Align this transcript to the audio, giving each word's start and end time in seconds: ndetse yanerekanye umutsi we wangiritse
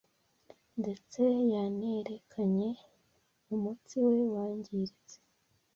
ndetse 0.79 1.21
yanerekanye 1.53 2.69
umutsi 3.53 3.95
we 4.05 4.17
wangiritse 4.33 5.17